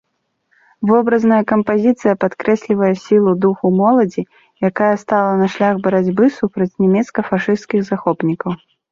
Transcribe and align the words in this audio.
Вобразная 0.91 1.39
кампазіцыя 1.49 2.13
падкрэслівае 2.23 2.87
сілу 3.05 3.33
духу 3.43 3.69
моладзі, 3.79 4.23
якая 4.69 4.87
стала 5.03 5.35
на 5.41 5.47
шлях 5.57 5.73
барацьбы 5.89 6.25
супраць 6.39 6.67
нямецка-фашысцкіх 6.87 7.81
захопнікаў. 7.91 8.51